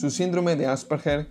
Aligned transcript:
su 0.00 0.10
síndrome 0.10 0.56
de 0.56 0.66
Asperger, 0.66 1.28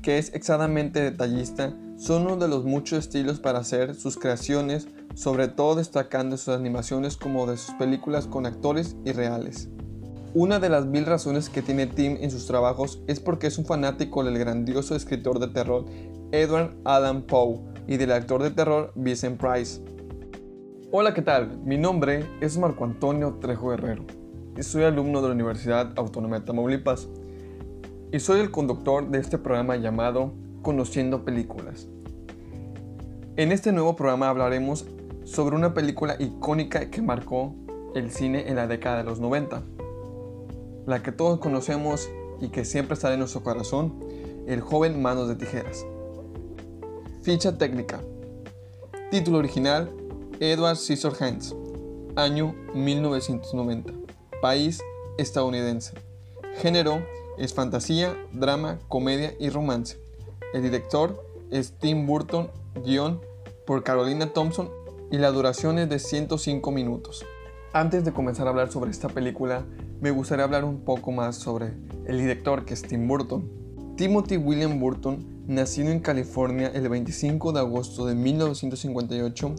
que 0.00 0.16
es 0.16 0.32
exageradamente 0.32 1.02
detallista, 1.02 1.76
son 1.98 2.22
uno 2.22 2.36
de 2.36 2.48
los 2.48 2.64
muchos 2.64 3.00
estilos 3.00 3.40
para 3.40 3.58
hacer 3.58 3.94
sus 3.94 4.16
creaciones, 4.16 4.88
sobre 5.14 5.48
todo 5.48 5.74
destacando 5.74 6.38
sus 6.38 6.54
animaciones 6.54 7.18
como 7.18 7.46
de 7.46 7.58
sus 7.58 7.74
películas 7.74 8.26
con 8.26 8.46
actores 8.46 8.96
irreales. 9.04 9.68
Una 10.32 10.58
de 10.58 10.70
las 10.70 10.86
mil 10.86 11.04
razones 11.04 11.50
que 11.50 11.60
tiene 11.60 11.86
Tim 11.86 12.16
en 12.18 12.30
sus 12.30 12.46
trabajos 12.46 13.02
es 13.06 13.20
porque 13.20 13.48
es 13.48 13.58
un 13.58 13.66
fanático 13.66 14.24
del 14.24 14.38
grandioso 14.38 14.96
escritor 14.96 15.38
de 15.38 15.48
terror 15.48 15.84
Edward 16.32 16.74
Allan 16.86 17.20
Poe 17.20 17.60
y 17.86 17.98
del 17.98 18.12
actor 18.12 18.42
de 18.42 18.50
terror 18.50 18.92
Vincent 18.94 19.38
Price. 19.38 19.82
Hola, 20.90 21.12
¿qué 21.12 21.20
tal? 21.20 21.58
Mi 21.66 21.76
nombre 21.76 22.24
es 22.40 22.56
Marco 22.56 22.84
Antonio 22.84 23.36
Trejo 23.42 23.68
Guerrero 23.68 24.06
y 24.56 24.62
soy 24.62 24.84
alumno 24.84 25.20
de 25.20 25.28
la 25.28 25.34
Universidad 25.34 25.92
Autónoma 25.96 26.38
de 26.38 26.46
Tamaulipas 26.46 27.08
y 28.12 28.20
soy 28.20 28.40
el 28.40 28.50
conductor 28.50 29.08
de 29.08 29.18
este 29.18 29.38
programa 29.38 29.76
llamado 29.76 30.32
Conociendo 30.62 31.24
Películas. 31.24 31.88
En 33.36 33.52
este 33.52 33.72
nuevo 33.72 33.96
programa 33.96 34.28
hablaremos 34.28 34.86
sobre 35.24 35.56
una 35.56 35.74
película 35.74 36.16
icónica 36.18 36.90
que 36.90 37.02
marcó 37.02 37.54
el 37.94 38.10
cine 38.10 38.48
en 38.48 38.56
la 38.56 38.66
década 38.66 38.98
de 38.98 39.04
los 39.04 39.20
90 39.20 39.62
la 40.86 41.02
que 41.02 41.12
todos 41.12 41.40
conocemos 41.40 42.08
y 42.40 42.48
que 42.48 42.64
siempre 42.64 42.96
sale 42.96 43.14
en 43.14 43.20
nuestro 43.20 43.42
corazón, 43.42 43.92
el 44.46 44.60
joven 44.60 45.02
Manos 45.02 45.28
de 45.28 45.34
Tijeras. 45.34 45.84
Ficha 47.22 47.58
técnica. 47.58 48.00
Título 49.10 49.38
original, 49.38 49.90
Edward 50.38 50.76
Scissorhands. 50.76 51.54
Año 52.14 52.54
1990. 52.74 53.92
País 54.40 54.80
estadounidense. 55.18 55.94
Género 56.58 57.02
es 57.38 57.54
fantasía, 57.54 58.16
drama, 58.32 58.78
comedia 58.88 59.34
y 59.38 59.50
romance. 59.50 59.98
El 60.52 60.62
director 60.62 61.24
es 61.50 61.72
Tim 61.78 62.06
Burton, 62.06 62.50
guion 62.84 63.20
por 63.66 63.82
Carolina 63.82 64.32
Thompson 64.32 64.70
y 65.10 65.18
la 65.18 65.30
duración 65.30 65.78
es 65.78 65.88
de 65.88 65.98
105 65.98 66.70
minutos. 66.70 67.24
Antes 67.72 68.04
de 68.04 68.12
comenzar 68.12 68.46
a 68.46 68.50
hablar 68.50 68.72
sobre 68.72 68.90
esta 68.90 69.08
película, 69.08 69.64
me 70.00 70.10
gustaría 70.10 70.44
hablar 70.44 70.64
un 70.64 70.80
poco 70.80 71.12
más 71.12 71.36
sobre 71.36 71.74
el 72.06 72.18
director 72.18 72.64
que 72.64 72.74
es 72.74 72.82
Tim 72.82 73.06
Burton. 73.06 73.50
Timothy 73.96 74.36
William 74.36 74.78
Burton, 74.78 75.44
nacido 75.46 75.90
en 75.90 76.00
California 76.00 76.70
el 76.74 76.88
25 76.88 77.52
de 77.52 77.60
agosto 77.60 78.06
de 78.06 78.14
1958, 78.14 79.54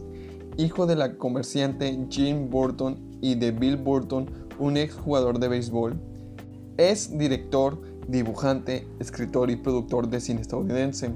hijo 0.56 0.86
de 0.86 0.96
la 0.96 1.16
comerciante 1.16 1.98
Jean 2.08 2.50
Burton 2.50 3.18
y 3.20 3.34
de 3.34 3.52
Bill 3.52 3.76
Burton, 3.76 4.30
un 4.58 4.76
ex 4.76 4.94
jugador 4.94 5.38
de 5.38 5.48
béisbol, 5.48 6.00
es 6.78 7.18
director, 7.18 7.78
dibujante, 8.06 8.88
escritor 9.00 9.50
y 9.50 9.56
productor 9.56 10.08
de 10.08 10.20
cine 10.20 10.40
estadounidense. 10.40 11.10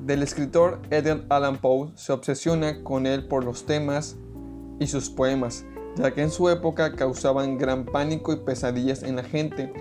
Del 0.00 0.22
escritor 0.22 0.80
Edgar 0.90 1.24
Allan 1.30 1.56
Poe 1.56 1.90
se 1.94 2.12
obsesiona 2.12 2.84
con 2.84 3.06
él 3.06 3.26
por 3.26 3.42
los 3.42 3.64
temas 3.64 4.16
y 4.78 4.86
sus 4.86 5.08
poemas, 5.08 5.64
ya 5.96 6.12
que 6.12 6.22
en 6.22 6.30
su 6.30 6.50
época 6.50 6.94
causaban 6.94 7.56
gran 7.56 7.86
pánico 7.86 8.32
y 8.32 8.36
pesadillas 8.36 9.02
en 9.02 9.16
la 9.16 9.24
gente. 9.24 9.72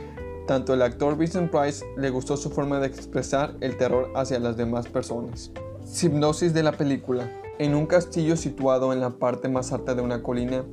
Tanto 0.48 0.74
el 0.74 0.82
actor 0.82 1.18
Vincent 1.18 1.52
Price 1.52 1.86
le 1.98 2.10
gustó 2.10 2.38
su 2.38 2.50
forma 2.50 2.80
de 2.80 2.88
expresar 2.88 3.56
el 3.60 3.78
terror 3.78 4.12
hacia 4.16 4.40
las 4.40 4.56
demás 4.56 4.88
personas. 4.88 5.52
Hipnosis 6.02 6.54
de 6.54 6.64
la 6.64 6.72
película. 6.72 7.30
En 7.60 7.76
un 7.76 7.86
castillo 7.86 8.38
situado 8.38 8.94
en 8.94 9.02
la 9.02 9.12
parte 9.12 9.50
más 9.50 9.74
alta 9.74 9.94
de 9.94 10.02
una 10.02 10.24
colina, 10.24 10.64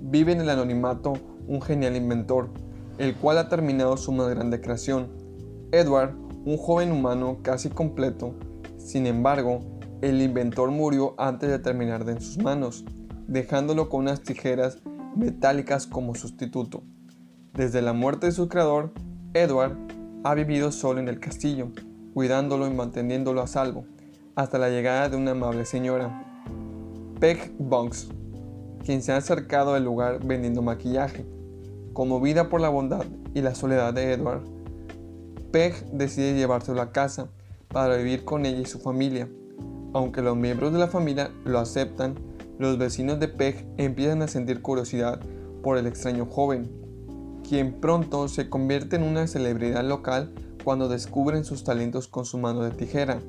vive 0.00 0.32
en 0.32 0.40
el 0.40 0.50
anonimato 0.50 1.14
un 1.46 1.60
genial 1.60 1.96
inventor, 1.96 2.48
el 3.02 3.16
cual 3.16 3.36
ha 3.36 3.48
terminado 3.48 3.96
su 3.96 4.12
más 4.12 4.28
grande 4.28 4.60
creación. 4.60 5.08
Edward, 5.72 6.14
un 6.44 6.56
joven 6.56 6.92
humano 6.92 7.38
casi 7.42 7.68
completo. 7.68 8.36
Sin 8.78 9.08
embargo, 9.08 9.58
el 10.02 10.22
inventor 10.22 10.70
murió 10.70 11.16
antes 11.18 11.50
de 11.50 11.58
terminar 11.58 12.04
de 12.04 12.12
en 12.12 12.20
sus 12.20 12.38
manos 12.38 12.84
dejándolo 13.26 13.88
con 13.88 14.02
unas 14.02 14.22
tijeras 14.22 14.78
metálicas 15.16 15.88
como 15.88 16.14
sustituto. 16.14 16.84
Desde 17.54 17.82
la 17.82 17.92
muerte 17.92 18.26
de 18.26 18.32
su 18.32 18.48
creador, 18.48 18.92
Edward 19.34 19.76
ha 20.22 20.34
vivido 20.34 20.70
solo 20.70 21.00
en 21.00 21.08
el 21.08 21.18
castillo, 21.18 21.72
cuidándolo 22.14 22.68
y 22.68 22.70
manteniéndolo 22.70 23.42
a 23.42 23.48
salvo, 23.48 23.84
hasta 24.36 24.58
la 24.58 24.68
llegada 24.68 25.08
de 25.08 25.16
una 25.16 25.32
amable 25.32 25.64
señora, 25.64 26.44
Peg 27.18 27.52
Bunks, 27.58 28.10
quien 28.84 29.02
se 29.02 29.10
ha 29.10 29.16
acercado 29.16 29.74
al 29.74 29.82
lugar 29.82 30.24
vendiendo 30.24 30.62
maquillaje. 30.62 31.41
Conmovida 31.92 32.48
por 32.48 32.60
la 32.60 32.68
bondad 32.68 33.04
y 33.34 33.42
la 33.42 33.54
soledad 33.54 33.92
de 33.92 34.12
Edward, 34.12 34.42
Peg 35.50 35.74
decide 35.92 36.34
llevárselo 36.34 36.80
a 36.80 36.92
casa 36.92 37.28
para 37.68 37.96
vivir 37.96 38.24
con 38.24 38.46
ella 38.46 38.60
y 38.60 38.66
su 38.66 38.78
familia. 38.78 39.28
Aunque 39.92 40.22
los 40.22 40.36
miembros 40.36 40.72
de 40.72 40.78
la 40.78 40.88
familia 40.88 41.30
lo 41.44 41.58
aceptan, 41.58 42.14
los 42.58 42.78
vecinos 42.78 43.20
de 43.20 43.28
Peg 43.28 43.66
empiezan 43.76 44.22
a 44.22 44.28
sentir 44.28 44.62
curiosidad 44.62 45.20
por 45.62 45.76
el 45.76 45.86
extraño 45.86 46.26
joven, 46.26 46.70
quien 47.46 47.74
pronto 47.80 48.28
se 48.28 48.48
convierte 48.48 48.96
en 48.96 49.02
una 49.02 49.26
celebridad 49.26 49.84
local 49.84 50.32
cuando 50.64 50.88
descubren 50.88 51.44
sus 51.44 51.64
talentos 51.64 52.08
con 52.08 52.24
su 52.24 52.38
mano 52.38 52.62
de 52.62 52.70
tijera. 52.70 53.20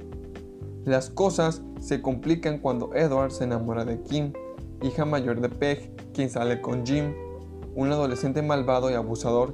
Las 0.86 1.10
cosas 1.10 1.62
se 1.82 2.02
complican 2.02 2.60
cuando 2.60 2.94
Edward 2.94 3.32
se 3.32 3.44
enamora 3.44 3.84
de 3.84 4.02
Kim, 4.02 4.32
hija 4.82 5.04
mayor 5.04 5.42
de 5.42 5.50
Peg, 5.50 5.92
quien 6.14 6.30
sale 6.30 6.62
con 6.62 6.86
Jim, 6.86 7.14
un 7.76 7.92
adolescente 7.92 8.42
malvado 8.42 8.90
y 8.92 8.94
abusador, 8.94 9.54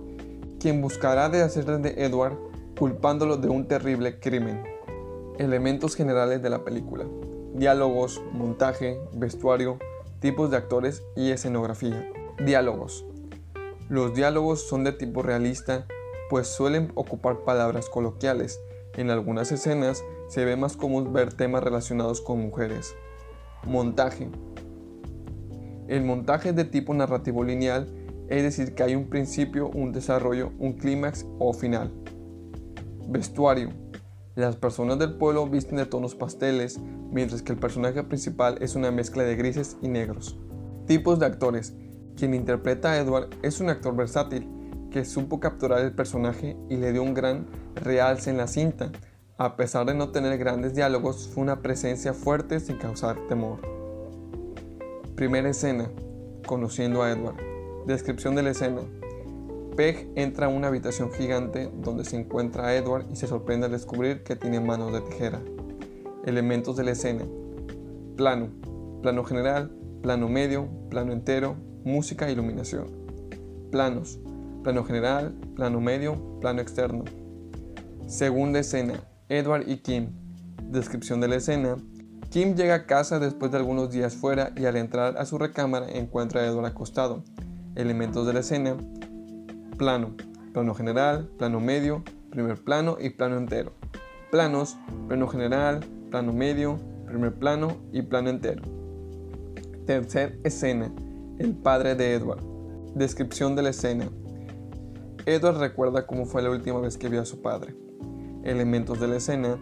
quien 0.59 0.81
buscará 0.81 1.29
de 1.29 1.41
hacer 1.41 1.65
de 1.65 2.03
Edward 2.03 2.37
culpándolo 2.77 3.37
de 3.37 3.49
un 3.49 3.67
terrible 3.67 4.19
crimen. 4.19 4.63
Elementos 5.37 5.95
generales 5.95 6.41
de 6.41 6.49
la 6.49 6.63
película 6.63 7.05
diálogos, 7.53 8.21
montaje, 8.31 8.99
vestuario, 9.13 9.79
tipos 10.19 10.51
de 10.51 10.57
actores 10.57 11.03
y 11.15 11.31
escenografía. 11.31 12.09
Diálogos. 12.43 13.05
Los 13.89 14.13
diálogos 14.13 14.67
son 14.67 14.83
de 14.83 14.93
tipo 14.93 15.23
realista, 15.23 15.85
pues 16.29 16.47
suelen 16.47 16.91
ocupar 16.95 17.39
palabras 17.39 17.89
coloquiales. 17.89 18.59
En 18.95 19.09
algunas 19.09 19.51
escenas 19.51 20.03
se 20.29 20.45
ve 20.45 20.55
más 20.55 20.77
común 20.77 21.11
ver 21.11 21.33
temas 21.33 21.63
relacionados 21.63 22.21
con 22.21 22.39
mujeres. 22.39 22.95
Montaje. 23.65 24.29
El 25.87 26.03
montaje 26.03 26.49
es 26.49 26.55
de 26.55 26.65
tipo 26.65 26.93
narrativo 26.93 27.43
lineal, 27.43 27.87
es 28.29 28.43
decir, 28.43 28.75
que 28.75 28.83
hay 28.83 28.95
un 28.95 29.09
principio, 29.09 29.69
un 29.69 29.91
desarrollo, 29.91 30.51
un 30.59 30.73
clímax 30.73 31.25
o 31.39 31.53
final. 31.53 31.91
Vestuario 33.07 33.69
las 34.39 34.55
personas 34.55 34.97
del 34.99 35.15
pueblo 35.15 35.47
visten 35.47 35.75
de 35.75 35.85
tonos 35.85 36.15
pasteles, 36.15 36.79
mientras 37.11 37.41
que 37.41 37.51
el 37.51 37.59
personaje 37.59 38.03
principal 38.03 38.57
es 38.61 38.75
una 38.75 38.89
mezcla 38.89 39.23
de 39.23 39.35
grises 39.35 39.75
y 39.81 39.89
negros. 39.89 40.39
Tipos 40.87 41.19
de 41.19 41.25
actores. 41.25 41.73
Quien 42.15 42.33
interpreta 42.33 42.91
a 42.91 42.97
Edward 42.99 43.29
es 43.41 43.59
un 43.59 43.69
actor 43.69 43.97
versátil, 43.97 44.47
que 44.91 45.03
supo 45.03 45.41
capturar 45.41 45.81
el 45.81 45.93
personaje 45.93 46.55
y 46.69 46.77
le 46.77 46.93
dio 46.93 47.03
un 47.03 47.13
gran 47.13 47.47
realce 47.75 48.29
en 48.29 48.37
la 48.37 48.47
cinta. 48.47 48.93
A 49.37 49.57
pesar 49.57 49.85
de 49.85 49.93
no 49.93 50.11
tener 50.11 50.37
grandes 50.37 50.73
diálogos, 50.73 51.29
fue 51.33 51.43
una 51.43 51.61
presencia 51.61 52.13
fuerte 52.13 52.61
sin 52.61 52.77
causar 52.77 53.17
temor. 53.27 53.59
Primera 55.15 55.49
escena. 55.49 55.89
Conociendo 56.45 57.03
a 57.03 57.11
Edward. 57.11 57.48
Descripción 57.85 58.35
de 58.35 58.43
la 58.43 58.51
escena. 58.51 58.81
Peg 59.75 60.11
entra 60.15 60.47
a 60.47 60.49
una 60.49 60.67
habitación 60.67 61.11
gigante 61.11 61.71
donde 61.81 62.03
se 62.03 62.17
encuentra 62.17 62.67
a 62.67 62.75
Edward 62.75 63.05
y 63.11 63.15
se 63.15 63.27
sorprende 63.27 63.65
al 63.65 63.71
descubrir 63.71 64.23
que 64.23 64.35
tiene 64.35 64.59
manos 64.59 64.91
de 64.91 65.01
tijera. 65.01 65.41
Elementos 66.25 66.75
de 66.75 66.83
la 66.83 66.91
escena. 66.91 67.25
Plano. 68.17 68.49
Plano 69.01 69.23
general, 69.23 69.71
plano 70.01 70.27
medio, 70.27 70.67
plano 70.89 71.13
entero, 71.13 71.55
música 71.85 72.27
e 72.27 72.33
iluminación. 72.33 72.87
Planos. 73.71 74.19
Plano 74.63 74.83
general, 74.83 75.33
plano 75.55 75.79
medio, 75.79 76.39
plano 76.41 76.61
externo. 76.61 77.05
Segunda 78.05 78.59
escena. 78.59 78.95
Edward 79.29 79.67
y 79.67 79.77
Kim. 79.77 80.09
Descripción 80.63 81.21
de 81.21 81.29
la 81.29 81.37
escena. 81.37 81.77
Kim 82.29 82.55
llega 82.55 82.75
a 82.75 82.85
casa 82.85 83.19
después 83.19 83.51
de 83.51 83.57
algunos 83.57 83.89
días 83.89 84.15
fuera 84.15 84.51
y 84.55 84.65
al 84.65 84.75
entrar 84.75 85.17
a 85.17 85.25
su 85.25 85.37
recámara 85.37 85.89
encuentra 85.89 86.41
a 86.41 86.45
Edward 86.45 86.65
acostado. 86.65 87.23
Elementos 87.75 88.25
de 88.25 88.33
la 88.33 88.39
escena 88.39 88.75
plano, 89.79 90.11
plano 90.53 90.75
general, 90.75 91.29
plano 91.37 91.59
medio, 91.59 92.03
primer 92.29 92.57
plano 92.57 92.97
y 92.99 93.09
plano 93.11 93.37
entero. 93.37 93.71
Planos, 94.29 94.77
plano 95.07 95.27
general, 95.27 95.79
plano 96.11 96.33
medio, 96.33 96.77
primer 97.07 97.33
plano 97.33 97.77
y 97.91 98.03
plano 98.03 98.29
entero. 98.29 98.61
Tercer 99.87 100.39
escena, 100.43 100.91
el 101.39 101.55
padre 101.55 101.95
de 101.95 102.13
Edward. 102.13 102.43
Descripción 102.93 103.55
de 103.55 103.63
la 103.63 103.69
escena. 103.69 104.09
Edward 105.25 105.59
recuerda 105.59 106.05
cómo 106.05 106.25
fue 106.25 106.41
la 106.41 106.51
última 106.51 106.79
vez 106.81 106.97
que 106.97 107.09
vio 107.09 107.21
a 107.21 107.25
su 107.25 107.41
padre. 107.41 107.73
Elementos 108.43 108.99
de 108.99 109.07
la 109.07 109.15
escena, 109.15 109.57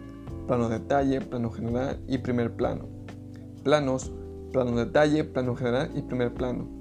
plano 0.46 0.68
detalle, 0.68 1.20
plano 1.20 1.50
general 1.50 2.00
y 2.08 2.18
primer 2.18 2.54
plano. 2.54 2.88
Planos, 3.62 4.12
plano 4.52 4.76
detalle, 4.76 5.24
plano 5.24 5.54
general 5.54 5.90
y 5.94 6.02
primer 6.02 6.34
plano. 6.34 6.77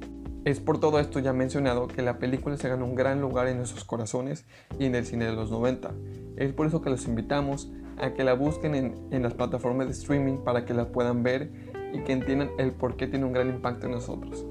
Es 0.47 0.61
por 0.61 0.79
todo 0.79 0.97
esto 1.01 1.19
ya 1.19 1.33
mencionado 1.33 1.89
que 1.89 2.01
la 2.01 2.19
película 2.19 2.55
se 2.55 2.69
gana 2.69 2.85
un 2.85 2.95
gran 2.95 3.19
lugar 3.19 3.49
en 3.49 3.57
nuestros 3.57 3.83
corazones 3.83 4.45
y 4.79 4.85
en 4.85 4.95
el 4.95 5.05
cine 5.05 5.25
de 5.25 5.33
los 5.33 5.51
90. 5.51 5.91
Es 6.37 6.53
por 6.53 6.67
eso 6.67 6.81
que 6.81 6.89
los 6.89 7.05
invitamos 7.05 7.69
a 7.97 8.13
que 8.13 8.23
la 8.23 8.33
busquen 8.33 8.73
en, 8.73 8.95
en 9.11 9.23
las 9.23 9.33
plataformas 9.33 9.87
de 9.87 9.91
streaming 9.91 10.37
para 10.37 10.63
que 10.63 10.73
la 10.73 10.87
puedan 10.87 11.21
ver 11.21 11.51
y 11.93 11.99
que 11.99 12.13
entiendan 12.13 12.49
el 12.59 12.71
por 12.71 12.95
qué 12.95 13.07
tiene 13.07 13.25
un 13.25 13.33
gran 13.33 13.49
impacto 13.49 13.87
en 13.87 13.91
nosotros. 13.91 14.45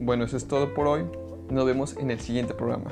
Bueno, 0.00 0.24
eso 0.24 0.36
es 0.36 0.48
todo 0.48 0.74
por 0.74 0.88
hoy. 0.88 1.04
Nos 1.48 1.64
vemos 1.64 1.96
en 1.96 2.10
el 2.10 2.18
siguiente 2.18 2.52
programa. 2.52 2.90